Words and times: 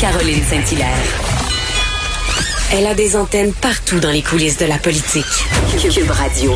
Caroline 0.00 0.42
Saint-Hilaire. 0.42 0.88
Elle 2.72 2.86
a 2.86 2.94
des 2.94 3.16
antennes 3.16 3.52
partout 3.52 4.00
dans 4.00 4.10
les 4.10 4.22
coulisses 4.22 4.58
de 4.58 4.66
la 4.66 4.78
politique. 4.78 5.24
Cube 5.92 6.10
Radio. 6.10 6.52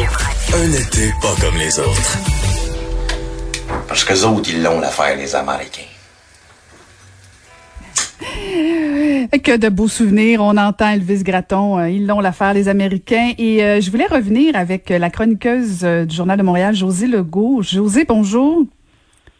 Un 0.55 0.73
été 0.73 1.13
pas 1.21 1.35
comme 1.41 1.57
les 1.57 1.79
autres. 1.79 2.19
Parce 3.87 4.05
que 4.05 4.15
autres, 4.25 4.51
ils 4.51 4.63
l'ont 4.63 4.81
l'affaire, 4.81 5.17
les 5.17 5.35
Américains. 5.35 5.83
Que 9.43 9.57
de 9.57 9.69
beaux 9.69 9.89
souvenirs. 9.89 10.41
On 10.43 10.57
entend 10.57 10.91
Elvis 10.91 11.23
Gratton. 11.23 11.79
euh, 11.79 11.89
ils 11.91 12.07
l'ont 12.07 12.21
l'affaire, 12.21 12.55
les 12.55 12.69
Américains. 12.69 13.33
Et 13.39 13.63
euh, 13.63 13.81
je 13.81 13.91
voulais 13.91 14.07
revenir 14.07 14.57
avec 14.57 14.91
euh, 14.91 14.99
la 14.99 15.11
chroniqueuse 15.11 15.81
euh, 15.85 16.05
du 16.05 16.15
Journal 16.17 16.37
de 16.39 16.43
Montréal, 16.43 16.75
Josée 16.75 17.07
Legault. 17.07 17.63
Josée, 17.63 18.05
bonjour. 18.05 18.65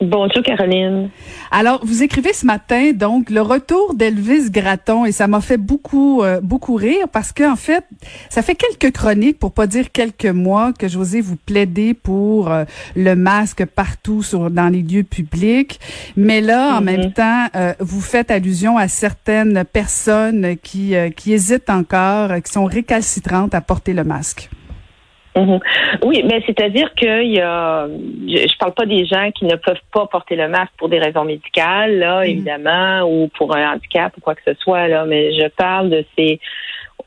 Bonjour 0.01 0.45
Caroline. 0.45 1.11
Alors, 1.51 1.85
vous 1.85 2.05
écrivez 2.05 2.33
ce 2.33 2.47
matin, 2.47 2.93
donc, 2.93 3.31
le 3.31 3.43
retour 3.43 3.95
d'Elvis 3.95 4.49
Gratton, 4.49 5.05
et 5.05 5.11
ça 5.11 5.27
m'a 5.27 5.41
fait 5.41 5.57
beaucoup, 5.57 6.23
euh, 6.23 6.41
beaucoup 6.41 6.77
rire 6.77 7.09
parce 7.13 7.33
qu'en 7.33 7.57
fait, 7.57 7.85
ça 8.31 8.43
fait 8.43 8.55
quelques 8.55 8.95
chroniques, 8.95 9.41
pour 9.41 9.51
pas 9.51 9.67
dire 9.67 9.91
quelques 9.91 10.27
mois, 10.27 10.73
que 10.73 10.87
José 10.87 11.21
vous 11.21 11.35
plaidez 11.35 11.95
pour 11.95 12.53
euh, 12.53 12.65
le 12.95 13.17
masque 13.17 13.65
partout 13.67 14.23
sur, 14.23 14.53
dans 14.53 14.69
les 14.69 14.83
lieux 14.83 15.03
publics. 15.03 15.81
Mais 16.17 16.41
là, 16.41 16.79
en 16.79 16.81
même 16.81 17.13
temps, 17.13 17.47
euh, 17.57 17.73
vous 17.81 18.01
faites 18.01 18.31
allusion 18.31 18.79
à 18.79 18.87
certaines 18.87 19.65
personnes 19.65 20.57
qui, 20.63 20.95
euh, 20.95 21.11
qui 21.11 21.33
hésitent 21.33 21.71
encore, 21.71 22.31
euh, 22.31 22.39
qui 22.39 22.53
sont 22.53 22.67
récalcitrantes 22.67 23.53
à 23.53 23.61
porter 23.61 23.95
le 23.95 24.05
masque. 24.05 24.49
Mhm. 25.39 25.61
Oui, 26.05 26.23
mais 26.29 26.43
c'est-à-dire 26.47 26.93
qu'il 26.95 27.33
y 27.33 27.41
a, 27.41 27.87
je, 27.87 28.49
je 28.49 28.59
parle 28.59 28.75
pas 28.75 28.87
des 28.87 29.05
gens 29.07 29.31
qui 29.31 29.45
ne 29.45 29.57
peuvent 29.57 29.81
pas 29.93 30.07
porter 30.07 30.37
le 30.37 30.49
masque 30.49 30.73
pour 30.79 30.89
des 30.89 30.99
raisons 30.99 31.25
médicales, 31.25 31.99
là, 31.99 32.21
Mhm. 32.21 32.31
évidemment, 32.31 33.03
ou 33.03 33.29
pour 33.29 33.55
un 33.57 33.73
handicap 33.73 34.17
ou 34.17 34.21
quoi 34.21 34.35
que 34.35 34.43
ce 34.47 34.55
soit, 34.55 34.89
là, 34.89 35.05
mais 35.05 35.33
je 35.33 35.49
parle 35.49 35.91
de 35.91 36.05
ces, 36.17 36.41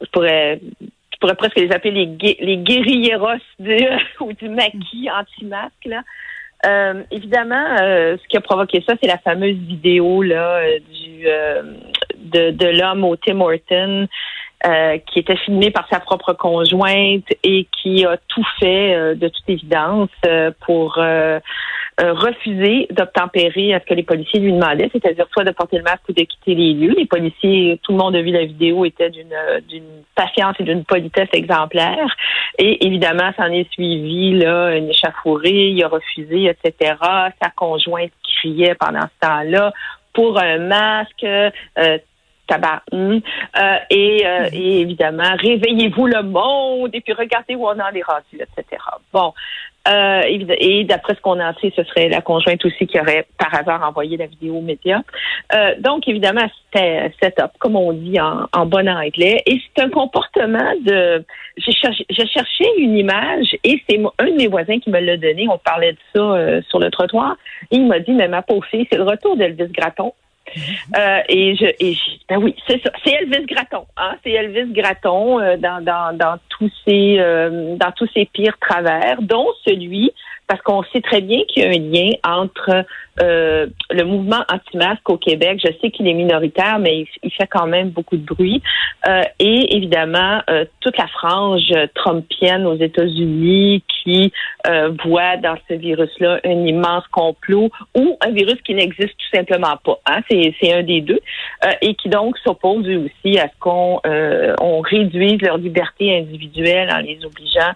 je 0.02 0.08
pourrais, 0.12 0.60
je 0.82 1.18
pourrais 1.20 1.36
presque 1.36 1.58
les 1.60 1.72
appeler 1.72 2.06
les, 2.06 2.38
les 2.40 2.58
guérilleros 2.58 3.42
du, 3.60 3.78
ou 4.22 4.34
du 4.34 4.50
maquis 4.50 5.10
anti-masque, 5.12 5.86
là. 5.86 6.02
Euh, 6.64 7.02
évidemment, 7.10 7.66
euh, 7.82 8.18
ce 8.22 8.28
qui 8.28 8.38
a 8.38 8.42
provoqué 8.42 8.84
ça, 8.88 8.94
c'est 9.02 9.08
la 9.08 9.18
fameuse 9.18 9.56
vidéo 9.56 10.22
là 10.22 10.62
du 10.78 11.26
euh, 11.26 11.64
de, 12.18 12.52
de 12.52 12.68
l'homme 12.68 13.04
au 13.04 13.16
Tim 13.16 13.42
Horton 13.42 14.08
euh, 14.66 14.98
qui 15.08 15.20
était 15.20 15.38
filmé 15.38 15.72
par 15.72 15.88
sa 15.90 16.00
propre 16.00 16.34
conjointe 16.34 17.26
et 17.44 17.68
qui 17.82 18.06
a 18.06 18.18
tout 18.28 18.46
fait, 18.60 18.94
euh, 18.94 19.16
de 19.16 19.28
toute 19.28 19.50
évidence, 19.50 20.10
euh, 20.26 20.52
pour 20.66 20.98
euh, 20.98 21.40
euh, 22.00 22.14
refuser 22.14 22.88
d'obtempérer 22.90 23.74
à 23.74 23.80
ce 23.80 23.86
que 23.86 23.94
les 23.94 24.04
policiers 24.04 24.40
lui 24.40 24.54
demandaient, 24.54 24.90
c'est-à-dire 24.92 25.28
soit 25.32 25.44
de 25.44 25.52
porter 25.52 25.78
le 25.78 25.84
masque 25.84 26.08
ou 26.10 26.14
de 26.14 26.24
quitter 26.24 26.56
les 26.56 26.74
lieux. 26.74 26.96
Les 26.98 27.06
policiers, 27.06 27.80
tout 27.84 27.92
le 27.92 27.98
monde 27.98 28.16
a 28.16 28.22
vu 28.22 28.32
la 28.32 28.46
vidéo, 28.46 28.86
étaient 28.86 29.10
d'une 29.10 29.34
euh, 29.34 29.60
d'une 29.68 30.04
patience 30.16 30.56
et 30.60 30.64
d'une 30.64 30.86
politesse 30.86 31.30
exemplaire. 31.34 32.08
Et 32.58 32.86
évidemment, 32.86 33.32
s'en 33.38 33.52
est 33.52 33.70
suivi 33.72 34.32
là 34.40 34.76
une 34.76 34.90
échafourée, 34.90 35.70
il 35.70 35.84
a 35.84 35.90
refusé, 35.90 36.46
etc. 36.46 36.96
Sa 37.42 37.50
conjointe 37.56 38.12
criait 38.24 38.76
pendant 38.76 39.02
ce 39.02 39.28
temps-là 39.28 39.74
pour 40.14 40.40
un 40.40 40.58
masque. 40.60 41.24
Euh, 41.24 41.98
hum. 42.92 43.22
Euh, 43.58 43.76
et, 43.90 44.26
euh, 44.26 44.50
évidemment, 44.52 45.36
réveillez-vous 45.38 46.08
le 46.08 46.24
monde 46.24 46.90
et 46.94 47.02
puis 47.02 47.14
regardez 47.14 47.56
où 47.56 47.66
on 47.66 47.80
en 47.80 47.92
est 47.94 48.04
rendu, 48.04 48.36
etc. 48.36 48.82
Bon. 49.14 49.34
Euh, 49.88 50.22
et 50.60 50.84
d'après 50.84 51.16
ce 51.16 51.22
qu'on 51.22 51.40
en 51.40 51.54
sait, 51.56 51.74
ce 51.76 51.84
serait 51.84 52.08
la 52.08 52.22
conjointe 52.22 52.64
aussi 52.66 52.86
qui 52.86 53.00
aurait 53.00 53.26
par 53.38 53.54
hasard 53.56 53.82
envoyé 53.84 54.16
la 54.16 54.28
vidéo 54.28 54.58
aux 54.58 54.62
médias. 54.62 55.02
Euh, 55.56 55.74
donc, 55.80 56.08
évidemment, 56.08 56.48
c'était 56.66 57.12
set-up, 57.22 57.52
comme 57.58 57.76
on 57.76 57.92
dit 57.92 58.20
en, 58.20 58.66
bon 58.66 58.88
anglais. 58.88 59.42
Et 59.46 59.60
c'est 59.60 59.84
un 59.84 59.90
comportement 59.90 60.74
de... 60.86 61.26
J'ai 61.58 61.72
cherché, 61.72 62.06
cherché 62.10 62.66
une 62.78 62.96
image 62.96 63.58
et 63.64 63.82
c'est 63.90 64.00
un 64.20 64.26
de 64.26 64.36
mes 64.36 64.48
voisins 64.48 64.80
qui 64.80 64.90
me 64.92 65.00
l'a 65.00 65.18
donné. 65.18 65.48
On 65.50 65.58
parlait 65.58 65.94
de 65.94 65.98
ça 66.16 66.22
euh, 66.22 66.62
sur 66.70 66.80
le 66.80 66.92
trottoir. 66.92 67.36
Et 67.72 67.78
il 67.78 67.88
m'a 67.88 68.00
dit, 68.00 68.12
mais 68.12 68.28
ma 68.28 68.44
pauvre 68.44 68.66
fille, 68.66 68.88
c'est 68.92 68.98
le 68.98 69.04
retour 69.04 69.36
d'Elvis 69.36 69.72
Gratton. 69.72 70.14
Euh, 70.98 71.20
et 71.30 71.56
je, 71.56 71.66
et 71.80 71.94
je- 71.94 72.12
ben 72.28 72.38
oui, 72.38 72.56
c'est 72.68 72.82
ça, 72.84 72.92
c'est 73.04 73.14
Elvis 73.14 73.46
Gratton, 73.46 73.86
hein, 73.98 74.16
c'est 74.24 74.32
Elvis 74.32 74.74
Gratton 74.74 75.40
euh, 75.40 75.58
dans, 75.58 76.38
tous 76.50 76.72
ses 76.86 77.18
euh, 77.20 77.76
dans 77.78 77.92
tous 77.92 78.10
ses 78.14 78.26
pires 78.26 78.58
travers, 78.60 79.22
dont 79.22 79.48
celui 79.66 80.12
parce 80.48 80.62
qu'on 80.64 80.84
sait 80.92 81.00
très 81.00 81.22
bien 81.22 81.40
qu'il 81.48 81.64
y 81.64 81.66
a 81.66 81.70
un 81.70 81.72
lien 81.72 82.10
entre 82.26 82.84
le 83.22 84.04
mouvement 84.04 84.44
anti-masque 84.52 85.10
au 85.10 85.16
Québec. 85.16 85.62
Je 85.66 85.72
sais 85.80 85.92
qu'il 85.92 86.06
est 86.10 86.14
minoritaire, 86.14 86.78
mais 86.78 87.00
il, 87.02 87.08
il 87.24 87.32
fait 87.32 87.48
quand 87.48 87.68
même 87.68 87.92
beaucoup 87.92 88.18
de 88.18 88.26
bruit. 88.26 88.62
Et 89.40 89.78
évidemment, 89.78 90.42
toute 90.82 90.98
la 90.98 91.08
frange 91.08 91.72
trumpienne 91.96 92.66
aux 92.66 92.76
États-Unis 92.76 93.82
qui 93.88 94.01
euh, 94.68 94.92
voit 95.06 95.38
dans 95.38 95.56
ce 95.70 95.74
virus-là 95.74 96.40
un 96.44 96.66
immense 96.66 97.08
complot 97.12 97.70
ou 97.98 98.18
un 98.22 98.32
virus 98.32 98.62
qui 98.64 98.74
n'existe 98.74 99.18
tout 99.18 99.38
simplement 99.38 99.78
pas. 99.84 100.00
Hein? 100.06 100.22
C'est, 100.30 100.74
un 100.74 100.84
des 100.84 101.02
deux. 101.02 101.20
Euh, 101.66 101.72
et 101.82 101.96
qui 101.96 102.10
donc 102.10 102.38
s'oppose 102.40 102.88
eux 102.88 103.06
aussi 103.06 103.40
à 103.40 103.48
ce 103.48 103.60
qu'on 103.60 104.00
euh, 104.06 104.56
on 104.62 104.82
réduise 104.82 105.42
leur 105.42 105.58
liberté 105.58 106.18
individuelle 106.18 106.90
en 106.94 107.00
les 107.00 107.20
obligeant 107.26 107.72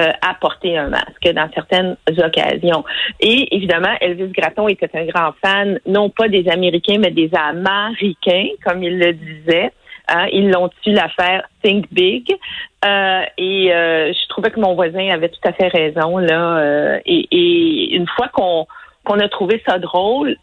euh, 0.00 0.10
à 0.22 0.34
porter 0.34 0.78
un 0.78 0.88
masque 0.88 1.28
dans 1.34 1.48
certaines 1.54 1.96
occasions. 2.18 2.84
Et 3.20 3.54
évidemment, 3.54 3.94
Elvis 4.00 4.32
Gratton 4.32 4.68
était 4.68 4.90
un 4.94 5.04
grand 5.06 5.32
fan, 5.42 5.78
non 5.86 6.10
pas 6.10 6.28
des 6.28 6.48
Américains, 6.48 6.98
mais 6.98 7.10
des 7.10 7.30
Américains, 7.34 8.48
comme 8.64 8.82
il 8.82 8.98
le 8.98 9.12
disait. 9.12 9.72
Hein, 10.12 10.26
ils 10.32 10.50
l'ont 10.50 10.68
tu 10.82 10.90
l'affaire 10.90 11.46
Think 11.62 11.86
Big? 11.92 12.26
Euh, 12.84 13.22
et 13.38 13.72
euh, 13.72 14.12
je 14.12 14.28
trouvais 14.28 14.50
que 14.50 14.58
mon 14.58 14.74
voisin 14.74 15.08
avait 15.10 15.28
tout 15.28 15.40
à 15.44 15.52
fait 15.52 15.68
raison. 15.68 16.18
là. 16.18 16.58
euh, 16.58 17.00
et, 17.06 17.28
et 17.30 17.94
une 17.94 18.08
fois 18.08 18.28
qu'on 18.28 18.66
qu'on 19.04 19.18
a 19.20 19.28
trouvé 19.28 19.62
ça 19.66 19.78
drôle, 19.78 20.36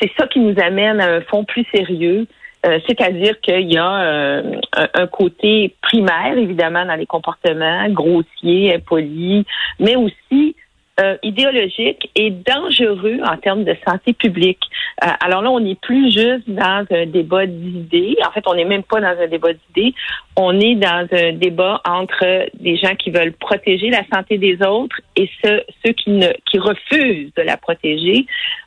c'est 0.00 0.10
ça 0.18 0.26
qui 0.26 0.40
nous 0.40 0.54
amène 0.60 1.00
à 1.00 1.08
un 1.16 1.20
fond 1.22 1.44
plus 1.44 1.64
sérieux. 1.74 2.26
Euh, 2.66 2.80
C'est-à-dire 2.86 3.40
qu'il 3.40 3.72
y 3.72 3.78
a 3.78 4.00
euh, 4.00 4.42
un, 4.76 4.88
un 5.02 5.06
côté 5.06 5.74
primaire, 5.82 6.36
évidemment, 6.36 6.84
dans 6.84 6.96
les 6.96 7.06
comportements 7.06 7.88
grossiers, 7.90 8.74
impolis, 8.74 9.44
mais 9.78 9.94
aussi 9.94 10.56
euh, 10.98 11.16
idéologique 11.22 12.10
et 12.14 12.30
dangereux 12.30 13.18
en 13.22 13.36
termes 13.36 13.64
de 13.64 13.76
santé 13.86 14.14
publique. 14.14 14.62
Euh, 15.04 15.08
alors 15.20 15.42
là, 15.42 15.50
on 15.50 15.60
n'est 15.60 15.74
plus 15.74 16.10
juste 16.10 16.48
dans 16.48 16.86
un 16.90 17.06
débat 17.06 17.44
d'idées. 17.44 18.16
En 18.26 18.30
fait, 18.30 18.42
on 18.46 18.54
n'est 18.54 18.64
même 18.64 18.82
pas 18.82 19.00
dans 19.00 19.20
un 19.20 19.26
débat 19.26 19.50
d'idées. 19.52 19.94
On 20.36 20.58
est 20.58 20.74
dans 20.74 21.06
un 21.12 21.32
débat 21.32 21.82
entre 21.86 22.48
des 22.58 22.76
gens 22.78 22.94
qui 22.94 23.10
veulent 23.10 23.34
protéger 23.34 23.90
la 23.90 24.04
santé 24.12 24.38
des 24.38 24.62
autres 24.62 24.96
et 25.16 25.28
ceux, 25.44 25.92
qui, 25.92 26.10
ne, 26.10 26.28
qui 26.50 26.58
refusent 26.58 27.32
de 27.36 27.42
la 27.42 27.58
protéger 27.58 28.26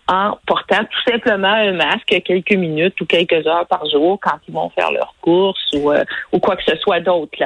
en 0.09 0.37
portant 0.47 0.83
tout 0.85 1.11
simplement 1.11 1.53
un 1.53 1.73
masque 1.73 2.21
quelques 2.25 2.53
minutes 2.53 2.99
ou 2.99 3.05
quelques 3.05 3.45
heures 3.45 3.67
par 3.67 3.87
jour 3.87 4.19
quand 4.19 4.37
ils 4.47 4.53
vont 4.53 4.69
faire 4.71 4.91
leurs 4.91 5.13
courses 5.21 5.71
ou, 5.73 5.91
euh, 5.91 6.03
ou 6.33 6.39
quoi 6.39 6.55
que 6.55 6.63
ce 6.63 6.75
soit 6.77 6.99
d'autre. 6.99 7.37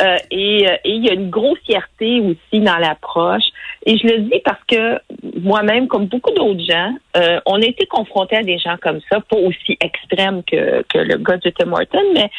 Euh, 0.00 0.16
et, 0.30 0.66
euh, 0.66 0.76
et 0.84 0.90
il 0.92 1.04
y 1.04 1.10
a 1.10 1.12
une 1.12 1.28
grossièreté 1.28 2.20
aussi 2.20 2.60
dans 2.62 2.78
l'approche. 2.78 3.44
Et 3.84 3.98
je 3.98 4.06
le 4.06 4.18
dis 4.20 4.40
parce 4.44 4.62
que 4.66 4.98
moi-même, 5.42 5.88
comme 5.88 6.06
beaucoup 6.06 6.32
d'autres 6.32 6.64
gens, 6.64 6.94
euh, 7.18 7.38
on 7.44 7.60
a 7.60 7.66
été 7.66 7.84
confrontés 7.86 8.36
à 8.36 8.42
des 8.42 8.58
gens 8.58 8.76
comme 8.80 9.00
ça, 9.10 9.20
pas 9.20 9.36
aussi 9.36 9.76
extrêmes 9.80 10.42
que, 10.42 10.82
que 10.88 10.98
le 10.98 11.18
gars 11.18 11.36
de 11.36 11.50
Tim 11.50 11.70
Horton, 11.70 12.02
mais 12.14 12.30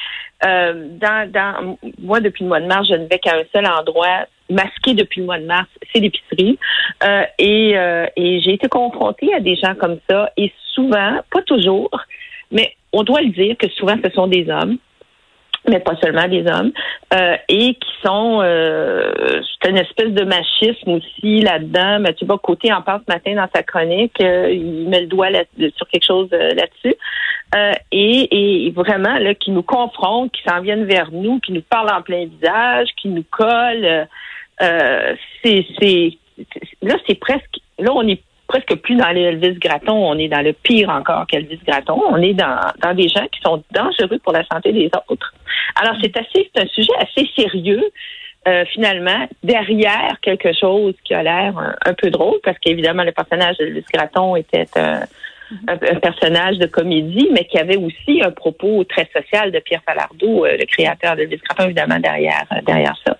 euh, 0.45 0.87
dans, 0.99 1.31
dans 1.31 1.77
moi, 1.99 2.19
depuis 2.19 2.43
le 2.43 2.49
mois 2.49 2.61
de 2.61 2.65
mars, 2.65 2.87
je 2.87 2.95
ne 2.95 3.05
vais 3.05 3.19
qu'à 3.19 3.35
un 3.35 3.43
seul 3.53 3.67
endroit 3.67 4.25
masqué 4.49 4.93
depuis 4.93 5.21
le 5.21 5.25
mois 5.25 5.39
de 5.39 5.45
mars, 5.45 5.67
c'est 5.91 5.99
l'épicerie. 5.99 6.57
Euh, 7.03 7.23
et 7.37 7.77
euh, 7.77 8.05
et 8.15 8.39
j'ai 8.41 8.53
été 8.53 8.67
confrontée 8.67 9.33
à 9.33 9.39
des 9.39 9.55
gens 9.55 9.75
comme 9.75 9.99
ça. 10.09 10.31
Et 10.37 10.51
souvent, 10.73 11.19
pas 11.31 11.41
toujours, 11.43 11.89
mais 12.51 12.73
on 12.93 13.03
doit 13.03 13.21
le 13.21 13.29
dire 13.29 13.57
que 13.57 13.69
souvent, 13.69 13.95
ce 14.03 14.09
sont 14.11 14.27
des 14.27 14.49
hommes 14.49 14.77
mais 15.67 15.79
pas 15.79 15.95
seulement 16.01 16.27
des 16.27 16.45
hommes, 16.47 16.71
euh, 17.13 17.35
et 17.49 17.73
qui 17.75 17.89
sont 18.05 18.39
euh, 18.41 19.11
c'est 19.61 19.69
une 19.69 19.77
espèce 19.77 20.11
de 20.11 20.23
machisme 20.23 20.91
aussi 20.91 21.41
là-dedans. 21.41 21.99
Mathieu 21.99 22.27
Côté 22.41 22.71
en 22.71 22.81
parle 22.81 23.01
ce 23.07 23.13
matin 23.13 23.35
dans 23.35 23.49
sa 23.53 23.63
chronique, 23.63 24.19
euh, 24.21 24.49
il 24.51 24.87
met 24.87 25.01
le 25.01 25.07
doigt 25.07 25.27
sur 25.75 25.87
quelque 25.87 26.05
chose 26.05 26.29
euh, 26.33 26.53
là-dessus. 26.53 26.95
et, 27.91 28.67
et 28.67 28.71
vraiment 28.71 29.17
là, 29.17 29.33
qui 29.33 29.51
nous 29.51 29.63
confrontent, 29.63 30.31
qui 30.31 30.41
s'en 30.47 30.61
viennent 30.61 30.85
vers 30.85 31.11
nous, 31.11 31.39
qui 31.39 31.51
nous 31.51 31.61
parlent 31.61 31.91
en 31.91 32.01
plein 32.01 32.25
visage, 32.25 32.89
qui 33.01 33.09
nous 33.09 33.25
collent. 33.29 34.07
C'est, 34.59 35.65
c'est 35.79 36.17
là, 36.81 36.95
c'est 37.07 37.19
presque 37.19 37.59
là, 37.79 37.91
on 37.93 38.07
est 38.07 38.21
presque 38.47 38.75
plus 38.77 38.95
dans 38.95 39.09
les 39.09 39.23
Elvis 39.23 39.59
Gratton, 39.59 39.93
on 39.93 40.17
est 40.17 40.29
dans 40.29 40.41
le 40.41 40.53
pire 40.53 40.89
encore 40.89 41.27
qu'Elvis 41.27 41.59
Gratton. 41.67 42.01
On 42.09 42.21
est 42.21 42.33
dans, 42.33 42.59
dans 42.81 42.93
des 42.93 43.09
gens 43.09 43.27
qui 43.31 43.41
sont 43.41 43.63
dangereux 43.71 44.19
pour 44.23 44.33
la 44.33 44.45
santé 44.45 44.71
des 44.71 44.89
autres. 45.09 45.33
Alors, 45.75 45.95
c'est 46.01 46.15
assez, 46.17 46.49
c'est 46.55 46.63
un 46.63 46.67
sujet 46.67 46.93
assez 46.99 47.29
sérieux. 47.35 47.83
Euh, 48.47 48.63
finalement, 48.71 49.27
derrière 49.43 50.15
quelque 50.21 50.53
chose 50.53 50.93
qui 51.03 51.13
a 51.13 51.21
l'air 51.21 51.75
un, 51.85 51.93
peu 51.93 52.09
drôle, 52.09 52.39
parce 52.43 52.57
qu'évidemment, 52.59 53.03
le 53.03 53.11
personnage 53.11 53.57
d'Elvis 53.57 53.83
Gratton 53.93 54.37
était 54.37 54.67
un, 54.77 55.01
personnage 56.01 56.57
de 56.57 56.65
comédie, 56.67 57.27
mais 57.33 57.43
qui 57.43 57.57
avait 57.57 57.75
aussi 57.75 58.21
un 58.23 58.31
propos 58.31 58.85
très 58.85 59.09
social 59.13 59.51
de 59.51 59.59
Pierre 59.59 59.81
Falardeau, 59.85 60.45
euh, 60.45 60.55
le 60.57 60.65
créateur 60.65 61.17
d'Elvis 61.17 61.41
Gratton, 61.43 61.65
évidemment, 61.65 61.99
derrière, 61.99 62.45
derrière 62.65 62.95
ça. 63.05 63.17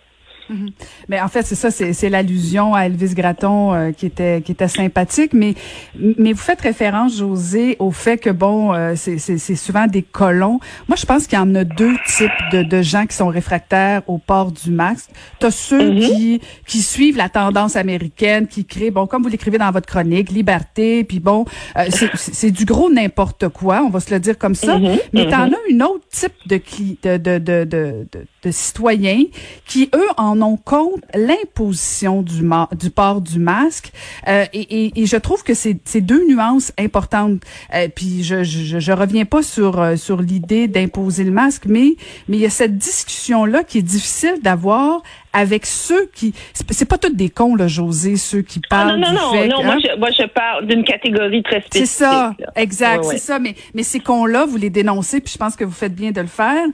Mhm. 0.50 0.70
Mais 1.10 1.22
en 1.22 1.28
fait, 1.28 1.44
c'est 1.44 1.56
ça, 1.56 1.72
c'est 1.72 2.10
l'allusion 2.10 2.74
à 2.74 2.82
Elvis 2.86 3.14
Gratton 3.14 3.74
euh, 3.74 3.92
qui 3.92 4.06
était 4.06 4.42
qui 4.42 4.52
était 4.52 4.68
sympathique. 4.68 5.34
Mais 5.34 5.56
mais 5.96 6.34
vous 6.34 6.42
faites 6.42 6.62
référence, 6.62 7.18
José, 7.18 7.76
au 7.80 7.92
fait 7.92 8.18
que 8.18 8.30
bon, 8.30 8.74
euh, 8.74 8.94
c'est 8.96 9.56
souvent 9.56 9.88
des 9.88 10.02
colons. 10.04 10.60
Moi, 10.88 10.96
je 10.98 11.06
pense 11.06 11.28
qu'il 11.28 11.38
y 11.38 11.42
en 11.42 11.54
a 11.56 11.64
deux 11.64 11.96
types 12.06 12.32
de, 12.52 12.64
de 12.64 12.82
gens 12.82 13.06
qui 13.06 13.16
sont 13.16 13.28
réfractaires 13.28 14.02
au 14.08 14.18
port 14.18 14.52
du 14.52 14.72
masque. 14.72 15.10
T'as 15.40 15.52
ceux 15.52 15.92
mhm. 15.92 16.00
qui 16.00 16.42
qui 16.66 16.82
suivent 16.82 17.18
la 17.18 17.30
tendance 17.30 17.76
américaine, 17.76 18.48
qui 18.48 18.66
créent 18.66 18.92
bon, 18.92 19.08
comme 19.08 19.24
vous 19.24 19.30
l'écrivez 19.30 19.58
dans 19.58 19.72
votre 19.72 19.88
chronique, 19.88 20.32
liberté, 20.32 21.04
puis 21.04 21.20
bon, 21.20 21.46
euh, 21.78 21.86
c'est 22.16 22.52
du 22.52 22.66
gros 22.66 22.90
n'importe 22.90 23.50
quoi. 23.50 23.82
On 23.84 23.90
va 23.90 24.00
se 24.00 24.14
le 24.14 24.20
dire 24.20 24.38
comme 24.38 24.56
ça. 24.56 24.78
Mhm. 24.78 24.98
Mais 25.14 25.30
t'en 25.30 25.52
as 25.52 25.70
une 25.70 25.84
autre 25.84 26.06
type 26.10 26.34
de 26.46 26.58
de 27.04 27.18
de 27.18 27.38
de, 27.38 27.64
de, 27.66 28.26
de 28.44 28.52
citoyens 28.52 29.24
qui 29.66 29.90
eux 29.96 30.10
en 30.18 30.37
on 30.44 30.58
compte 30.58 31.04
l'imposition 31.14 32.22
du, 32.22 32.90
port 32.90 33.22
du 33.22 33.40
masque. 33.40 33.92
Euh, 34.28 34.46
et, 34.54 35.02
et, 35.02 35.06
je 35.06 35.18
trouve 35.18 35.44
que 35.44 35.54
c'est 35.54 36.02
deux 36.02 36.26
nuances 36.28 36.72
importantes. 36.78 37.42
Euh, 37.74 37.88
puis 37.94 38.24
je, 38.24 38.44
je, 38.44 38.80
je, 38.80 38.92
reviens 38.92 39.26
pas 39.26 39.44
sur 39.44 39.80
euh, 39.80 39.96
sur 39.96 40.22
l'idée 40.22 40.68
d'imposer 40.68 41.24
le 41.24 41.32
masque, 41.32 41.66
mais 41.66 41.96
mais 42.28 42.38
il 42.38 42.42
y 42.42 42.46
a 42.46 42.50
cette 42.50 42.78
discussion 42.78 43.46
là 43.46 43.64
qui 43.64 43.80
est 43.80 43.84
difficile 43.84 44.36
d'avoir 44.42 45.02
avec 45.34 45.66
ceux 45.66 46.10
qui 46.14 46.34
c'est 46.54 46.88
pas 46.88 46.98
tous 46.98 47.10
des 47.10 47.30
cons 47.30 47.56
là 47.56 47.68
José 47.68 48.16
ceux 48.18 48.42
qui 48.42 48.62
ah, 48.66 48.68
parlent 48.70 49.00
non 49.00 49.12
non. 49.12 49.34
non 49.34 49.48
non 49.48 49.64
moi, 49.64 49.74
hein? 49.74 49.80
je, 49.84 50.00
moi 50.00 50.10
je 50.12 50.26
parle 50.28 50.68
d'une 50.68 50.84
catégorie 50.84 51.44
très 51.44 51.62
spécifique 51.62 51.88
c'est 51.88 52.04
ça 52.04 52.36
exact. 52.56 53.04
C'est 53.06 53.18
ça. 53.18 53.40
Mais 53.40 53.56
mais 53.74 53.84
ces 53.84 54.00
cons 54.00 54.26
là 54.26 54.46
vous 54.46 54.58
les 54.58 54.70
dénoncez 54.70 55.22
puis 55.22 55.34
je 55.34 55.38
pense 55.38 55.56
que 55.56 55.64
vous 55.64 55.72
faites 55.72 55.96
bien 55.96 56.12
de 56.12 56.22
le 56.22 56.28
faire. 56.28 56.66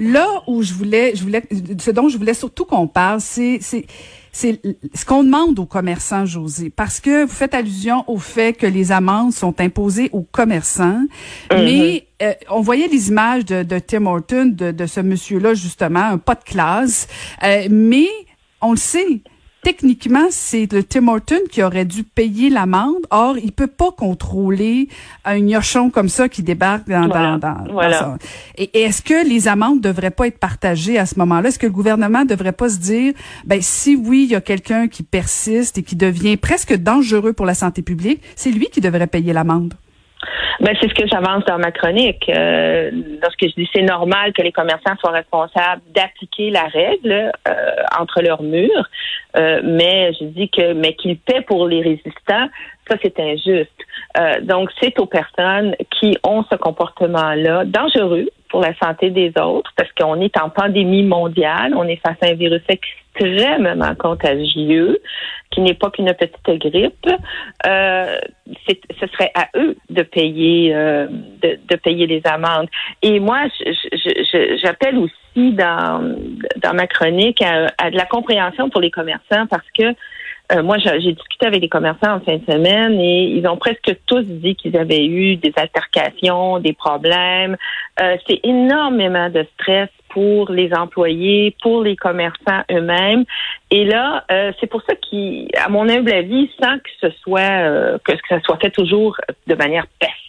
Là 0.00 0.26
où 0.46 0.62
je 0.62 0.72
voulais 0.72 1.12
je 1.14 1.22
voulais 1.22 1.42
ce 1.78 1.90
dont 1.90 2.08
je 2.08 2.16
voulais 2.16 2.34
surtout 2.34 2.64
qu'on 2.64 2.86
parle 2.86 3.20
c'est 3.20 3.58
c'est 3.60 3.86
c'est 4.32 4.60
ce 4.94 5.04
qu'on 5.04 5.24
demande 5.24 5.58
aux 5.58 5.66
commerçants, 5.66 6.26
José, 6.26 6.70
parce 6.70 7.00
que 7.00 7.24
vous 7.24 7.32
faites 7.32 7.54
allusion 7.54 8.04
au 8.06 8.18
fait 8.18 8.52
que 8.52 8.66
les 8.66 8.92
amendes 8.92 9.32
sont 9.32 9.60
imposées 9.60 10.10
aux 10.12 10.22
commerçants, 10.22 11.04
mm-hmm. 11.50 11.64
mais 11.64 12.06
euh, 12.22 12.32
on 12.50 12.60
voyait 12.60 12.88
les 12.88 13.08
images 13.08 13.44
de, 13.44 13.62
de 13.62 13.78
Tim 13.78 14.06
Horton, 14.06 14.52
de, 14.54 14.70
de 14.70 14.86
ce 14.86 15.00
monsieur-là, 15.00 15.54
justement, 15.54 16.00
un 16.04 16.18
pas 16.18 16.34
de 16.34 16.44
classe, 16.44 17.08
euh, 17.42 17.68
mais 17.70 18.08
on 18.60 18.72
le 18.72 18.76
sait, 18.76 19.22
techniquement, 19.62 20.26
c'est 20.30 20.72
le 20.72 20.82
Tim 20.82 21.08
Horton 21.08 21.40
qui 21.50 21.62
aurait 21.62 21.84
dû 21.84 22.04
payer 22.04 22.50
l'amende. 22.50 23.06
Or, 23.10 23.38
il 23.38 23.52
peut 23.52 23.66
pas 23.66 23.90
contrôler 23.90 24.88
un 25.24 25.40
gnochon 25.40 25.90
comme 25.90 26.08
ça 26.08 26.28
qui 26.28 26.42
débarque 26.42 26.88
dans, 26.88 27.06
dans, 27.06 27.38
dans, 27.38 28.18
Et, 28.56 28.82
est-ce 28.82 29.02
que 29.02 29.26
les 29.28 29.48
amendes 29.48 29.80
devraient 29.80 30.10
pas 30.10 30.26
être 30.26 30.38
partagées 30.38 30.98
à 30.98 31.06
ce 31.06 31.18
moment-là? 31.18 31.48
Est-ce 31.48 31.58
que 31.58 31.66
le 31.66 31.72
gouvernement 31.72 32.24
devrait 32.24 32.52
pas 32.52 32.68
se 32.68 32.78
dire, 32.78 33.14
ben, 33.44 33.60
si 33.62 33.96
oui, 33.96 34.24
il 34.24 34.30
y 34.30 34.36
a 34.36 34.40
quelqu'un 34.40 34.88
qui 34.88 35.02
persiste 35.02 35.78
et 35.78 35.82
qui 35.82 35.96
devient 35.96 36.36
presque 36.36 36.74
dangereux 36.74 37.32
pour 37.32 37.46
la 37.46 37.54
santé 37.54 37.82
publique, 37.82 38.22
c'est 38.36 38.50
lui 38.50 38.68
qui 38.72 38.80
devrait 38.80 39.06
payer 39.06 39.32
l'amende? 39.32 39.74
Ben, 40.60 40.74
c'est 40.80 40.88
ce 40.88 40.94
que 40.94 41.06
j'avance 41.06 41.44
dans 41.44 41.58
ma 41.58 41.70
chronique. 41.70 42.28
Euh, 42.28 42.90
lorsque 43.22 43.42
je 43.42 43.54
dis 43.56 43.68
c'est 43.72 43.82
normal 43.82 44.32
que 44.32 44.42
les 44.42 44.50
commerçants 44.50 44.96
soient 44.98 45.12
responsables 45.12 45.82
d'appliquer 45.94 46.50
la 46.50 46.64
règle 46.64 47.30
euh, 47.46 47.52
entre 47.98 48.22
leurs 48.22 48.42
murs, 48.42 48.88
euh, 49.36 49.60
mais 49.62 50.12
je 50.14 50.24
dis 50.24 50.48
que 50.48 50.72
mais 50.72 50.94
qu'ils 50.94 51.18
paient 51.18 51.42
pour 51.42 51.68
les 51.68 51.80
résistants, 51.80 52.48
ça 52.88 52.96
c'est 53.02 53.20
injuste. 53.20 53.70
donc 54.42 54.70
c'est 54.80 54.98
aux 54.98 55.06
personnes 55.06 55.76
qui 56.00 56.18
ont 56.24 56.42
ce 56.50 56.56
comportement-là 56.56 57.64
dangereux 57.64 58.28
pour 58.48 58.60
la 58.60 58.74
santé 58.82 59.10
des 59.10 59.32
autres, 59.40 59.70
parce 59.76 59.90
qu'on 59.92 60.20
est 60.20 60.36
en 60.40 60.48
pandémie 60.48 61.04
mondiale, 61.04 61.74
on 61.76 61.84
est 61.84 62.00
face 62.04 62.16
à 62.22 62.28
un 62.28 62.34
virus 62.34 62.62
extrêmement 62.68 63.94
contagieux, 63.94 64.98
n'est 65.60 65.74
pas 65.74 65.90
qu'une 65.90 66.12
petite 66.14 66.60
grippe. 66.60 67.06
Euh, 67.66 68.18
ce 68.66 69.06
serait 69.06 69.32
à 69.34 69.48
eux 69.56 69.76
de 69.90 70.02
payer, 70.02 70.74
euh, 70.74 71.06
de, 71.42 71.58
de, 71.68 71.76
payer 71.76 72.06
les 72.06 72.22
amendes. 72.24 72.68
Et 73.02 73.20
moi, 73.20 73.44
j'appelle 74.62 74.98
aussi 74.98 75.52
dans, 75.52 76.16
dans 76.56 76.74
ma 76.74 76.86
chronique 76.86 77.42
à, 77.42 77.66
à 77.78 77.90
de 77.90 77.96
la 77.96 78.06
compréhension 78.06 78.70
pour 78.70 78.80
les 78.80 78.90
commerçants, 78.90 79.46
parce 79.48 79.66
que 79.76 79.94
euh, 80.50 80.62
moi, 80.62 80.78
j'ai 80.78 81.12
discuté 81.12 81.46
avec 81.46 81.60
des 81.60 81.68
commerçants 81.68 82.14
en 82.14 82.20
fin 82.20 82.36
de 82.36 82.44
semaine 82.50 82.98
et 82.98 83.24
ils 83.24 83.46
ont 83.46 83.58
presque 83.58 83.94
tous 84.06 84.22
dit 84.22 84.54
qu'ils 84.56 84.76
avaient 84.78 85.04
eu 85.04 85.36
des 85.36 85.52
altercations, 85.56 86.58
des 86.58 86.72
problèmes. 86.72 87.56
Euh, 88.00 88.16
c'est 88.26 88.40
énormément 88.44 89.28
de 89.28 89.46
stress 89.54 89.90
pour 90.08 90.50
les 90.50 90.72
employés, 90.72 91.54
pour 91.60 91.82
les 91.82 91.96
commerçants 91.96 92.62
eux-mêmes. 92.70 93.24
Et 93.70 93.84
là, 93.84 94.24
euh, 94.32 94.52
c'est 94.58 94.66
pour 94.66 94.82
ça 94.88 94.94
qu'à 94.94 95.68
mon 95.68 95.86
humble 95.86 96.12
avis, 96.12 96.50
sans 96.60 96.78
que 96.78 96.90
ce 97.02 97.10
soit 97.22 97.98
que, 98.04 98.12
que 98.12 98.28
ça 98.30 98.40
soit 98.40 98.56
fait 98.56 98.70
toujours 98.70 99.16
de 99.46 99.54
manière 99.54 99.86
passive, 100.00 100.27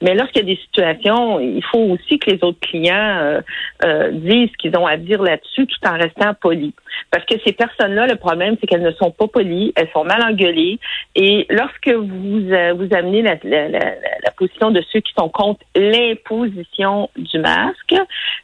mais 0.00 0.14
lorsqu'il 0.14 0.40
y 0.40 0.50
a 0.50 0.54
des 0.54 0.60
situations, 0.62 1.40
il 1.40 1.62
faut 1.64 1.78
aussi 1.78 2.18
que 2.18 2.30
les 2.30 2.38
autres 2.42 2.60
clients 2.60 3.18
euh, 3.20 3.40
euh, 3.84 4.10
disent 4.12 4.48
ce 4.52 4.56
qu'ils 4.56 4.76
ont 4.76 4.86
à 4.86 4.96
dire 4.96 5.22
là-dessus 5.22 5.66
tout 5.66 5.88
en 5.88 5.96
restant 5.96 6.34
polis. 6.40 6.72
Parce 7.10 7.24
que 7.26 7.34
ces 7.44 7.52
personnes-là, 7.52 8.06
le 8.06 8.16
problème, 8.16 8.56
c'est 8.60 8.66
qu'elles 8.66 8.82
ne 8.82 8.92
sont 8.92 9.10
pas 9.10 9.26
polies, 9.28 9.72
elles 9.76 9.90
sont 9.92 10.04
mal 10.04 10.22
engueulées. 10.22 10.78
Et 11.14 11.46
lorsque 11.50 11.88
vous 11.88 12.50
euh, 12.50 12.72
vous 12.74 12.88
amenez 12.94 13.22
la, 13.22 13.36
la, 13.44 14.30
position 14.36 14.70
de 14.70 14.82
ceux 14.90 15.00
qui 15.00 15.12
sont 15.18 15.28
contre 15.28 15.60
l'imposition 15.76 17.10
du 17.16 17.38
masque, 17.38 17.94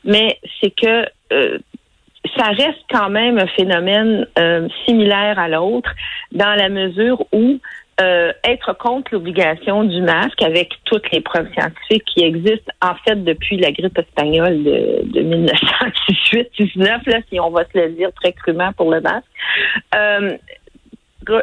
mais 0.04 0.38
c'est 0.60 0.74
que 0.74 1.08
ça 2.36 2.48
reste 2.48 2.82
quand 2.90 3.08
même 3.08 3.38
un 3.38 3.46
phénomène 3.46 4.26
similaire 4.84 5.38
à 5.38 5.48
l'autre 5.48 5.90
dans 6.32 6.54
la 6.54 6.68
mesure 6.68 7.24
où 7.32 7.58
euh, 8.00 8.32
être 8.44 8.76
contre 8.76 9.14
l'obligation 9.14 9.84
du 9.84 10.02
masque 10.02 10.42
avec 10.42 10.70
toutes 10.84 11.10
les 11.12 11.20
preuves 11.22 11.48
scientifiques 11.52 12.04
qui 12.04 12.24
existent 12.24 12.72
en 12.82 12.94
fait 13.06 13.24
depuis 13.24 13.56
la 13.56 13.72
grippe 13.72 13.98
espagnole 13.98 14.62
de, 14.62 15.00
de 15.04 15.20
1918-19, 16.58 17.10
là, 17.10 17.18
si 17.30 17.40
on 17.40 17.50
va 17.50 17.64
se 17.64 17.78
le 17.78 17.90
dire 17.90 18.10
très 18.20 18.32
crûment 18.32 18.72
pour 18.74 18.90
le 18.90 19.00
masque, 19.00 19.24
euh, 19.94 20.36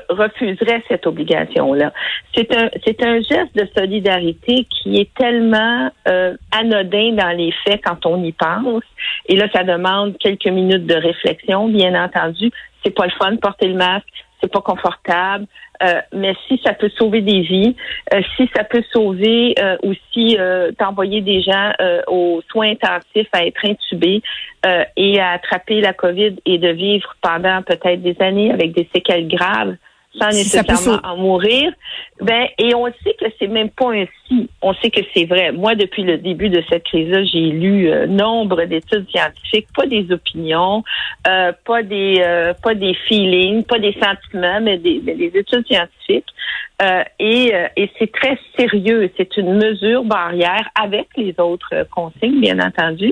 refuserait 0.10 0.84
cette 0.88 1.08
obligation-là. 1.08 1.92
C'est 2.36 2.56
un, 2.56 2.70
c'est 2.86 3.04
un 3.04 3.16
geste 3.22 3.56
de 3.56 3.68
solidarité 3.76 4.66
qui 4.70 5.00
est 5.00 5.14
tellement 5.16 5.92
euh, 6.08 6.36
anodin 6.52 7.14
dans 7.14 7.36
les 7.36 7.54
faits 7.64 7.82
quand 7.84 8.06
on 8.06 8.24
y 8.24 8.32
pense. 8.32 8.84
Et 9.28 9.36
là, 9.36 9.48
ça 9.54 9.64
demande 9.64 10.18
quelques 10.20 10.48
minutes 10.48 10.86
de 10.86 10.96
réflexion, 10.96 11.68
bien 11.68 12.02
entendu. 12.02 12.52
C'est 12.84 12.96
pas 12.96 13.06
le 13.06 13.12
fun 13.12 13.32
de 13.32 13.38
porter 13.38 13.68
le 13.68 13.76
masque, 13.76 14.08
c'est 14.44 14.52
pas 14.52 14.62
confortable. 14.62 15.46
Euh, 15.82 16.02
mais 16.14 16.36
si 16.48 16.62
ça 16.64 16.74
peut 16.74 16.92
sauver 16.98 17.22
des 17.22 17.42
vies, 17.42 17.76
euh, 18.14 18.22
si 18.38 18.50
ça 18.56 18.64
peut 18.64 18.84
sauver 18.92 19.56
euh, 19.60 19.78
aussi 19.84 20.38
d'envoyer 20.80 21.22
des 21.22 21.42
gens 21.42 21.72
aux 22.08 22.42
soins 22.50 22.72
intensifs 22.72 23.28
à 23.32 23.46
être 23.46 23.66
intubés 23.66 24.22
et 24.98 25.20
à 25.20 25.32
attraper 25.32 25.82
la 25.82 25.94
COVID 25.94 26.36
et 26.46 26.58
de 26.58 26.70
vivre 26.70 27.16
pendant 27.22 27.62
peut-être 27.64 28.02
des 28.02 28.16
années 28.22 28.52
avec 28.52 28.74
des 28.74 28.88
séquelles 28.94 29.28
graves, 29.28 29.76
sans 30.18 30.28
nécessairement 30.30 31.00
en 31.04 31.18
mourir. 31.18 31.72
Ben, 32.22 32.48
et 32.58 32.74
on 32.76 32.86
sait 33.04 33.16
que 33.20 33.26
c'est 33.40 33.48
même 33.48 33.70
pas 33.70 33.92
ainsi. 33.92 34.50
On 34.62 34.74
sait 34.76 34.92
que 34.92 35.02
c'est 35.14 35.26
vrai. 35.26 35.52
Moi, 35.52 35.76
depuis 35.76 36.04
le 36.04 36.18
début 36.18 36.50
de 36.50 36.64
cette 36.70 36.84
crise-là, 36.84 37.24
j'ai 37.26 37.50
lu 37.50 37.90
euh, 37.90 38.08
nombre 38.08 38.64
d'études 38.66 39.08
scientifiques, 39.10 39.68
pas 39.76 39.88
des 39.88 40.12
opinions, 40.12 40.84
euh, 41.28 41.52
pas 41.66 41.84
des 41.84 42.18
euh, 42.20 42.54
pas 42.62 42.76
des 42.76 42.94
feelings, 43.08 43.64
pas 43.64 43.80
des 43.80 43.94
sentiments, 43.94 44.62
mais 44.62 44.78
des, 44.78 45.00
des 45.00 45.32
études 45.34 45.66
scientifiques. 45.68 46.30
et, 47.20 47.54
et 47.78 47.92
c'est 47.98 48.12
très 48.12 48.38
sérieux. 48.58 49.10
C'est 49.18 49.38
une 49.38 49.56
mesure 49.56 50.04
barrière 50.04 50.70
avec 50.76 51.08
les 51.16 51.34
autres 51.40 51.88
consignes, 51.92 52.42
bien 52.42 52.60
entendu, 52.60 53.12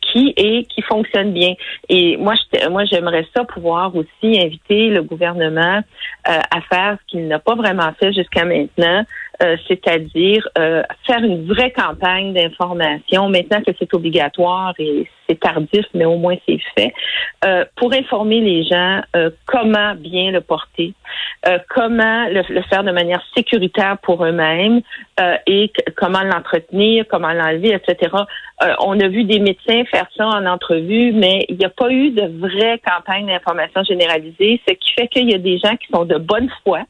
qui 0.00 0.32
est 0.36 0.68
qui 0.68 0.82
fonctionne 0.82 1.32
bien. 1.32 1.54
Et 1.88 2.16
moi, 2.16 2.34
moi, 2.70 2.84
j'aimerais 2.84 3.26
ça 3.34 3.44
pouvoir 3.44 3.94
aussi 3.96 4.40
inviter 4.40 4.90
le 4.90 5.02
gouvernement 5.02 5.82
à 6.24 6.60
faire 6.62 6.96
ce 7.00 7.06
qu'il 7.10 7.28
n'a 7.28 7.38
pas 7.38 7.54
vraiment 7.54 7.92
fait 7.98 8.12
jusqu'à 8.12 8.44
maintenant, 8.44 9.04
euh, 9.42 9.56
c'est-à-dire 9.66 10.48
euh, 10.58 10.82
faire 11.06 11.18
une 11.18 11.46
vraie 11.46 11.72
campagne 11.72 12.32
d'information, 12.32 13.28
maintenant 13.28 13.62
que 13.62 13.72
c'est 13.78 13.92
obligatoire 13.92 14.74
et 14.78 15.08
c'est 15.28 15.40
tardif, 15.40 15.84
mais 15.92 16.04
au 16.04 16.16
moins 16.16 16.36
c'est 16.46 16.60
fait, 16.76 16.92
euh, 17.44 17.64
pour 17.76 17.92
informer 17.92 18.40
les 18.40 18.64
gens 18.64 19.00
comment 19.46 19.94
bien 19.94 20.30
le 20.30 20.40
porter, 20.40 20.92
comment 21.70 22.26
le, 22.28 22.42
faire 22.68 22.84
de 22.84 22.92
manière 22.92 23.22
sécuritaire 23.34 23.96
pour 24.02 24.24
eux-mêmes 24.24 24.82
et 25.46 25.72
comment 25.96 26.22
l'entretenir, 26.22 27.06
comment 27.08 27.32
l'enlever, 27.32 27.74
etc. 27.74 28.12
on 28.80 28.98
a 29.00 29.08
vu 29.08 29.24
des 29.24 29.40
médecins 29.40 29.84
faire 29.90 30.06
ça 30.16 30.26
en 30.26 30.46
entrevue, 30.46 31.12
mais 31.12 31.46
il 31.48 31.56
n'y 31.56 31.64
a 31.64 31.70
pas 31.70 31.90
eu 31.90 32.10
de 32.10 32.26
vraie 32.38 32.78
campagne 32.84 33.26
d'information 33.26 33.82
généralisée, 33.84 34.60
ce 34.68 34.74
qui 34.74 34.92
fait 34.92 35.08
qu'il 35.08 35.30
y 35.30 35.34
a 35.34 35.38
des 35.38 35.58
gens 35.58 35.76
qui 35.76 35.86
sont 35.92 36.04
de 36.04 36.18
bonne 36.18 36.50
foi, 36.62 36.80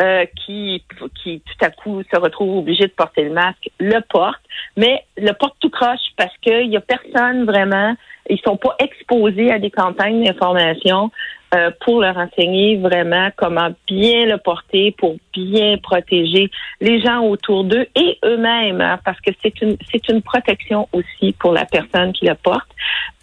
euh, 0.00 0.26
qui, 0.46 0.84
qui 1.20 1.40
tout 1.40 1.64
à 1.64 1.70
coup 1.70 2.02
se 2.04 2.20
retrouve 2.20 2.58
obligé 2.58 2.84
de 2.84 2.92
porter 2.92 3.24
le 3.24 3.32
masque, 3.32 3.68
le 3.80 4.00
porte, 4.08 4.40
mais 4.76 5.02
le 5.16 5.32
porte 5.32 5.56
tout 5.58 5.70
croche 5.70 6.12
parce 6.16 6.36
qu'il 6.38 6.68
y 6.68 6.76
a 6.76 6.80
personne 6.80 7.44
vraiment, 7.44 7.96
ils 8.30 8.40
sont 8.40 8.56
pas 8.56 8.76
exposés 8.78 9.50
à 9.50 9.58
des 9.58 9.72
campagnes 9.72 10.22
d'information 10.22 11.10
euh, 11.52 11.72
pour 11.80 12.00
leur 12.00 12.16
enseigner 12.16 12.76
vraiment 12.76 13.30
comment 13.34 13.70
bien 13.88 14.26
le 14.26 14.36
porter 14.36 14.92
pour 14.92 15.16
bien 15.32 15.78
protéger 15.78 16.48
les 16.80 17.00
gens 17.00 17.24
autour 17.24 17.64
d'eux 17.64 17.88
et 17.96 18.18
eux-mêmes, 18.24 18.80
hein, 18.80 19.00
parce 19.04 19.20
que 19.20 19.32
c'est 19.42 19.60
une 19.62 19.76
c'est 19.90 20.08
une 20.08 20.22
protection 20.22 20.88
aussi 20.92 21.32
pour 21.40 21.52
la 21.52 21.64
personne 21.64 22.12
qui 22.12 22.26
le 22.26 22.36
porte. 22.36 22.68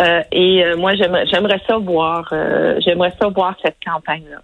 Euh, 0.02 0.22
et 0.34 0.62
moi 0.76 0.94
j'aimerais 0.96 1.26
j'aimerais 1.28 1.62
ça 1.68 1.78
voir 1.78 2.28
j'aimerais 2.80 3.14
ça 3.18 3.30
voir 3.30 3.56
cette 3.64 3.78
campagne 3.86 4.26
là. 4.30 4.40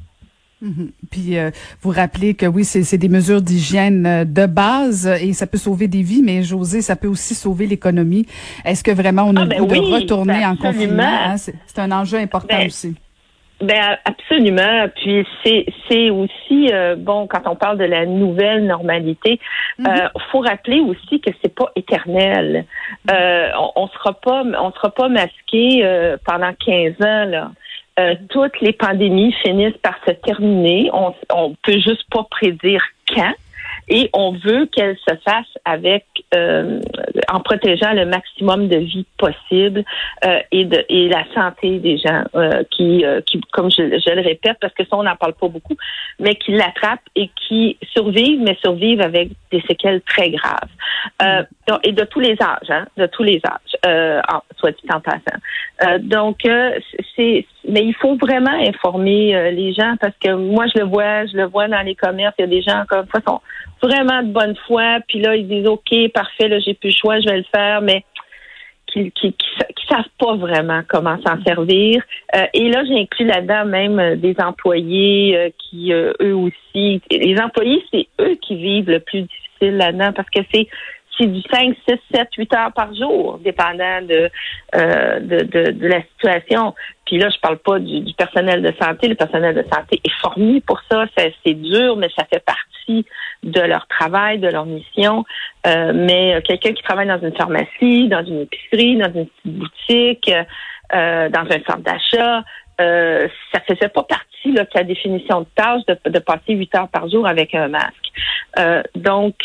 Mhm. 0.61 0.91
Puis 1.09 1.37
euh, 1.37 1.49
vous 1.81 1.89
rappelez 1.89 2.35
que 2.35 2.45
oui, 2.45 2.63
c'est 2.63 2.97
des 2.97 3.09
mesures 3.09 3.41
d'hygiène 3.41 4.05
euh, 4.05 4.25
de 4.25 4.45
base 4.45 5.07
et 5.07 5.33
ça 5.33 5.47
peut 5.47 5.57
sauver 5.57 5.87
des 5.87 6.03
vies, 6.03 6.21
mais 6.23 6.43
José, 6.43 6.81
ça 6.81 6.95
peut 6.95 7.07
aussi 7.07 7.33
sauver 7.33 7.65
l'économie. 7.65 8.27
Est-ce 8.63 8.83
que 8.83 8.91
vraiment 8.91 9.23
on 9.23 9.35
a 9.37 9.41
ah, 9.41 9.45
ben 9.45 9.65
de 9.65 9.93
retourner 9.93 10.45
en 10.45 10.55
confinement 10.55 11.03
hein? 11.03 11.35
C'est 11.37 11.79
un 11.79 11.91
enjeu 11.91 12.19
important 12.19 12.57
ben, 12.59 12.67
aussi. 12.67 12.95
Ben 13.59 13.97
absolument. 14.05 14.87
Puis 14.95 15.25
c'est 15.43 15.65
c'est 15.89 16.11
aussi 16.11 16.69
euh, 16.71 16.95
bon 16.95 17.25
quand 17.25 17.41
on 17.47 17.55
parle 17.55 17.79
de 17.79 17.85
la 17.85 18.05
nouvelle 18.05 18.67
normalité, 18.67 19.39
il 19.79 19.85
mhm. 19.85 20.09
faut 20.31 20.41
rappeler 20.41 20.79
aussi 20.79 21.21
que 21.21 21.31
c'est 21.41 21.55
pas 21.55 21.71
éternel. 21.75 22.65
Mhm. 23.09 23.15
on, 23.57 23.71
on 23.77 23.87
sera 23.87 24.13
pas 24.13 24.43
on 24.43 24.71
sera 24.73 24.91
pas 24.91 25.09
masqué 25.09 25.83
pendant 26.23 26.53
15 26.53 26.93
ans 27.01 27.25
là. 27.25 27.51
Euh, 27.99 28.15
toutes 28.29 28.59
les 28.61 28.73
pandémies 28.73 29.33
finissent 29.43 29.77
par 29.77 29.95
se 30.07 30.11
terminer. 30.11 30.89
On, 30.93 31.13
on 31.33 31.55
peut 31.63 31.79
juste 31.79 32.05
pas 32.09 32.23
prédire 32.29 32.83
quand. 33.13 33.33
Et 33.93 34.09
on 34.13 34.31
veut 34.31 34.67
qu'elle 34.67 34.95
se 34.97 35.15
fasse 35.25 35.47
avec 35.65 36.05
euh, 36.33 36.79
en 37.27 37.41
protégeant 37.41 37.91
le 37.91 38.05
maximum 38.05 38.69
de 38.69 38.77
vie 38.77 39.05
possible 39.17 39.83
euh, 40.25 40.39
et 40.51 40.63
de 40.63 40.85
et 40.87 41.09
la 41.09 41.25
santé 41.33 41.79
des 41.79 41.97
gens 41.97 42.23
euh, 42.35 42.63
qui 42.71 43.03
qui 43.25 43.41
comme 43.51 43.69
je, 43.69 43.99
je, 43.99 44.13
le 44.13 44.21
répète 44.21 44.57
parce 44.61 44.73
que 44.73 44.83
ça 44.85 44.95
on 44.95 45.03
n'en 45.03 45.17
parle 45.17 45.33
pas 45.33 45.49
beaucoup 45.49 45.75
mais 46.19 46.35
qui 46.35 46.53
l'attrapent 46.53 47.01
et 47.15 47.29
qui 47.35 47.77
survivent 47.91 48.41
mais 48.41 48.57
survivent 48.63 49.01
avec 49.01 49.31
des 49.51 49.61
séquelles 49.61 50.01
très 50.01 50.29
graves. 50.29 50.69
Et 51.83 51.91
de 51.91 52.03
tous 52.05 52.19
les 52.19 52.37
âges 52.41 52.69
hein, 52.69 52.85
de 52.95 53.07
tous 53.07 53.23
les 53.23 53.41
âges 53.45 54.39
soit 54.57 54.71
dit 54.71 54.87
en 54.93 55.01
passant. 55.01 55.99
Donc 55.99 56.47
c'est 57.15 57.45
mais 57.67 57.83
il 57.85 57.93
faut 57.95 58.15
vraiment 58.15 58.51
informer 58.51 59.51
les 59.51 59.73
gens 59.73 59.95
parce 59.99 60.15
que 60.23 60.33
moi 60.33 60.65
je 60.73 60.79
le 60.79 60.85
vois 60.85 61.25
je 61.25 61.37
le 61.37 61.45
vois 61.45 61.67
dans 61.67 61.81
les 61.81 61.95
commerces. 61.95 62.33
Il 62.39 62.41
y 62.41 62.45
a 62.45 62.47
des 62.47 62.61
gens 62.61 62.83
comme 62.89 63.05
fois 63.07 63.21
sont 63.27 63.41
vraiment 63.81 64.21
de 64.21 64.31
bonne 64.31 64.55
foi, 64.67 64.99
puis 65.07 65.19
là, 65.19 65.35
ils 65.35 65.47
disent 65.47 65.67
OK, 65.67 65.93
parfait, 66.13 66.47
là, 66.47 66.59
j'ai 66.59 66.73
plus 66.73 66.89
le 66.89 66.95
choix, 66.95 67.19
je 67.19 67.27
vais 67.27 67.37
le 67.37 67.45
faire, 67.53 67.81
mais 67.81 68.05
qui 68.87 69.11
qui, 69.11 69.33
savent 69.89 70.05
pas 70.19 70.35
vraiment 70.35 70.81
comment 70.87 71.17
s'en 71.25 71.41
servir. 71.43 72.01
Euh, 72.35 72.45
et 72.53 72.69
là, 72.69 72.83
j'inclus 72.85 73.25
là-dedans 73.25 73.65
même 73.65 73.99
euh, 73.99 74.15
des 74.15 74.35
employés 74.39 75.35
euh, 75.35 75.49
qui, 75.57 75.91
eux 75.91 76.35
aussi, 76.35 77.01
les 77.09 77.37
employés, 77.39 77.83
c'est 77.91 78.07
eux 78.21 78.37
qui 78.41 78.55
vivent 78.55 78.89
le 78.89 78.99
plus 78.99 79.21
difficile 79.21 79.77
là-dedans 79.77 80.13
parce 80.13 80.29
que 80.29 80.41
c'est 80.53 80.67
du 81.27 81.41
5, 81.51 81.75
6, 81.87 81.95
7, 82.13 82.27
8 82.37 82.53
heures 82.53 82.73
par 82.73 82.93
jour, 82.93 83.39
dépendant 83.43 84.01
de, 84.01 84.29
de, 84.73 85.71
de, 85.71 85.87
la 85.87 86.01
situation. 86.03 86.73
Puis 87.05 87.17
là, 87.17 87.29
je 87.29 87.39
parle 87.39 87.57
pas 87.57 87.79
du, 87.79 88.13
personnel 88.13 88.61
de 88.61 88.73
santé. 88.81 89.07
Le 89.07 89.15
personnel 89.15 89.55
de 89.55 89.65
santé 89.73 89.99
est 90.03 90.21
formé 90.21 90.61
pour 90.61 90.81
ça. 90.89 91.05
C'est 91.17 91.53
dur, 91.53 91.97
mais 91.97 92.09
ça 92.15 92.25
fait 92.25 92.43
partie 92.43 93.05
de 93.43 93.61
leur 93.61 93.87
travail, 93.87 94.39
de 94.39 94.47
leur 94.47 94.65
mission. 94.65 95.25
Euh, 95.67 95.91
mais 95.93 96.41
quelqu'un 96.43 96.73
qui 96.73 96.83
travaille 96.83 97.07
dans 97.07 97.21
une 97.21 97.35
pharmacie, 97.35 98.07
dans 98.07 98.23
une 98.23 98.41
épicerie, 98.41 98.97
dans 98.97 99.11
une 99.13 99.27
petite 99.27 99.57
boutique, 99.57 100.31
euh, 100.93 101.29
dans 101.29 101.41
un 101.41 101.63
centre 101.65 101.83
d'achat, 101.83 102.43
euh, 102.81 103.27
ça 103.53 103.61
faisait 103.61 103.89
pas 103.89 104.03
partie 104.03 104.30
de 104.49 104.65
sa 104.73 104.83
définition 104.83 105.41
de 105.41 105.47
tâche 105.55 105.81
de, 105.87 106.19
passer 106.19 106.53
huit 106.53 106.73
heures 106.75 106.89
par 106.89 107.09
jour 107.09 107.27
avec 107.27 107.53
un 107.55 107.67
masque. 107.67 108.11
Euh, 108.59 108.81
donc, 108.95 109.35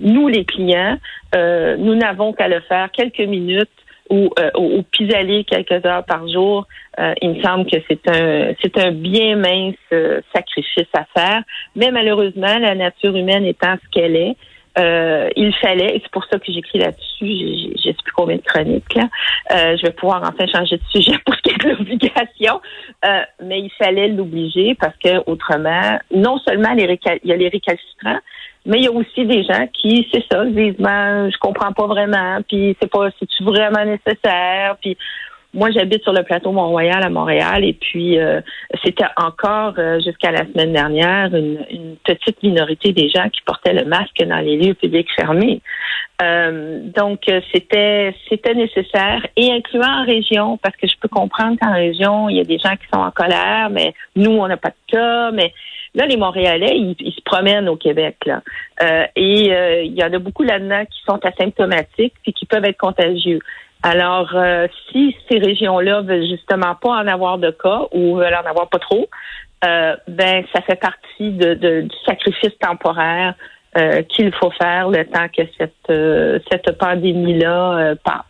nous, 0.00 0.28
les 0.28 0.44
clients, 0.44 0.98
nous 1.34 1.94
n'avons 1.94 2.32
qu'à 2.32 2.48
le 2.48 2.60
faire 2.60 2.90
quelques 2.90 3.20
minutes 3.20 3.68
ou, 4.10 4.30
ou 4.58 4.82
pis-aller 4.90 5.44
quelques 5.44 5.84
heures 5.86 6.04
par 6.04 6.28
jour 6.28 6.66
euh, 6.98 7.14
il 7.22 7.30
me 7.30 7.42
semble 7.42 7.70
que 7.70 7.78
c'est 7.88 8.06
un 8.08 8.52
c'est 8.60 8.76
un 8.78 8.90
bien 8.90 9.36
mince 9.36 9.74
euh, 9.92 10.20
sacrifice 10.34 10.88
à 10.94 11.04
faire. 11.16 11.42
Mais 11.74 11.90
malheureusement, 11.90 12.58
la 12.58 12.74
nature 12.74 13.16
humaine 13.16 13.46
étant 13.46 13.76
ce 13.82 13.88
qu'elle 13.90 14.16
est, 14.16 14.36
euh, 14.78 15.28
il 15.36 15.54
fallait, 15.54 15.96
et 15.96 16.00
c'est 16.02 16.10
pour 16.10 16.24
ça 16.24 16.38
que 16.38 16.52
j'écris 16.52 16.78
là-dessus, 16.78 17.72
je 17.76 17.82
sais 17.82 17.92
plus 17.92 18.12
combien 18.14 18.36
de 18.36 18.42
chroniques 18.42 18.94
là, 18.94 19.08
je 19.76 19.82
vais 19.82 19.92
pouvoir 19.92 20.22
enfin 20.22 20.46
changer 20.46 20.76
de 20.76 20.82
sujet 20.90 21.18
pour 21.26 21.36
l'obligation, 21.68 22.60
mais 23.42 23.60
il 23.60 23.70
fallait 23.78 24.08
l'obliger 24.08 24.74
parce 24.74 24.96
que 24.96 25.22
autrement, 25.30 25.98
non 26.14 26.38
seulement 26.38 26.72
les 26.74 26.98
il 27.22 27.30
y 27.30 27.32
a 27.32 27.36
les 27.36 27.48
récalcitrants, 27.48 28.18
mais 28.66 28.78
il 28.78 28.84
y 28.84 28.88
a 28.88 28.92
aussi 28.92 29.24
des 29.26 29.42
gens 29.44 29.66
qui, 29.72 30.08
c'est 30.12 30.24
ça, 30.30 30.44
disent 30.44 30.76
ben, 30.78 31.30
je 31.30 31.38
comprends 31.38 31.72
pas 31.72 31.86
vraiment, 31.86 32.38
puis 32.48 32.76
c'est 32.80 32.90
pas 32.90 33.08
c'est 33.18 33.44
vraiment 33.44 33.84
nécessaire, 33.84 34.76
puis 34.80 34.96
moi, 35.54 35.70
j'habite 35.70 36.02
sur 36.02 36.14
le 36.14 36.22
plateau 36.22 36.50
Mont-Royal 36.50 37.02
à 37.02 37.10
Montréal 37.10 37.62
et 37.64 37.74
puis 37.74 38.18
euh, 38.18 38.40
c'était 38.82 39.04
encore 39.16 39.74
euh, 39.76 40.00
jusqu'à 40.00 40.30
la 40.30 40.46
semaine 40.46 40.72
dernière 40.72 41.34
une, 41.34 41.96
petite 42.04 42.42
minorité 42.42 42.92
des 42.92 43.10
gens 43.10 43.28
qui 43.28 43.42
portaient 43.42 43.74
le 43.74 43.84
masque 43.84 44.22
dans 44.24 44.38
les 44.38 44.56
lieux 44.56 44.74
publics 44.74 45.08
fermés. 45.14 45.60
Euh, 46.22 46.80
donc 46.94 47.20
c'était 47.52 48.14
c'était 48.28 48.54
nécessaire 48.54 49.26
et 49.36 49.50
incluant 49.50 50.02
en 50.02 50.04
région 50.04 50.56
parce 50.58 50.76
que 50.76 50.86
je 50.86 50.94
peux 51.00 51.08
comprendre 51.08 51.58
qu'en 51.60 51.72
région 51.72 52.28
il 52.28 52.36
y 52.36 52.40
a 52.40 52.44
des 52.44 52.58
gens 52.58 52.76
qui 52.76 52.86
sont 52.92 53.00
en 53.00 53.10
colère, 53.10 53.70
mais 53.70 53.92
nous 54.14 54.30
on 54.30 54.46
n'a 54.46 54.56
pas 54.56 54.70
de 54.70 54.92
cas, 54.92 55.30
mais 55.32 55.52
Là, 55.94 56.06
les 56.06 56.16
Montréalais, 56.16 56.74
ils, 56.74 57.12
se 57.12 57.20
promènent 57.22 57.68
au 57.68 57.76
Québec. 57.76 58.16
Là. 58.24 58.40
et 59.14 59.84
il 59.84 59.92
y 59.92 60.02
en 60.02 60.10
a 60.10 60.18
beaucoup 60.18 60.42
là-dedans 60.42 60.86
qui 60.86 60.98
sont 61.06 61.20
asymptomatiques 61.22 62.14
et 62.24 62.32
qui 62.32 62.46
peuvent 62.46 62.64
être 62.64 62.78
contagieux. 62.78 63.40
Alors, 63.82 64.30
euh, 64.34 64.68
si 64.90 65.16
ces 65.28 65.38
régions-là 65.38 66.02
veulent 66.02 66.26
justement 66.26 66.76
pas 66.76 66.90
en 66.90 67.06
avoir 67.08 67.38
de 67.38 67.50
cas 67.50 67.82
ou 67.92 68.16
veulent 68.16 68.34
en 68.34 68.48
avoir 68.48 68.68
pas 68.68 68.78
trop, 68.78 69.08
euh, 69.64 69.96
ben 70.06 70.44
ça 70.54 70.62
fait 70.62 70.80
partie 70.80 71.30
de, 71.30 71.54
du 71.54 71.96
sacrifice 72.06 72.56
temporaire 72.60 73.34
euh, 73.76 74.02
qu'il 74.02 74.32
faut 74.34 74.50
faire 74.50 74.88
le 74.88 75.04
temps 75.06 75.26
que 75.36 75.42
cette 75.58 76.42
cette 76.50 76.78
pandémie-là 76.78 77.94
passe. 78.04 78.24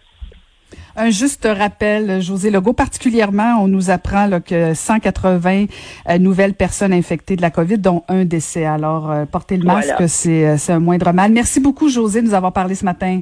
Un 0.94 1.10
juste 1.10 1.48
rappel, 1.50 2.20
José 2.20 2.50
Legault, 2.50 2.74
particulièrement, 2.74 3.62
on 3.62 3.66
nous 3.66 3.90
apprend 3.90 4.26
là, 4.26 4.40
que 4.40 4.74
180 4.74 5.66
nouvelles 6.18 6.52
personnes 6.52 6.92
infectées 6.92 7.36
de 7.36 7.42
la 7.42 7.50
COVID, 7.50 7.78
dont 7.78 8.04
un 8.08 8.24
décès. 8.26 8.66
Alors, 8.66 9.10
porter 9.30 9.56
le 9.56 9.64
masque, 9.64 10.06
c'est 10.06 10.70
un 10.70 10.80
moindre 10.80 11.12
mal. 11.12 11.32
Merci 11.32 11.60
beaucoup, 11.60 11.88
José, 11.88 12.20
de 12.20 12.26
nous 12.26 12.34
avoir 12.34 12.52
parlé 12.52 12.74
ce 12.74 12.84
matin. 12.84 13.20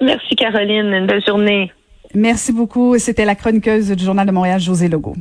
Merci 0.00 0.34
Caroline, 0.34 0.92
une 0.92 1.06
belle 1.06 1.24
journée. 1.26 1.70
Merci 2.14 2.52
beaucoup. 2.52 2.98
C'était 2.98 3.24
la 3.24 3.34
chroniqueuse 3.34 3.90
du 3.90 4.04
Journal 4.04 4.26
de 4.26 4.32
Montréal, 4.32 4.60
José 4.60 4.88
Legault. 4.88 5.16